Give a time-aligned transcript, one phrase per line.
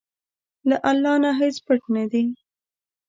[0.69, 2.23] له الله نه هیڅ پټ نه دي.